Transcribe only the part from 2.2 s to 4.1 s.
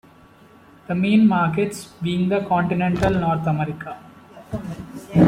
the Continental North America.